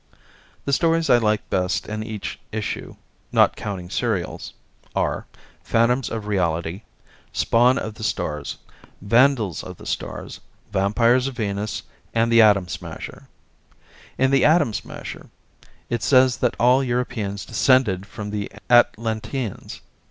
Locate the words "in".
1.87-2.01, 14.17-14.31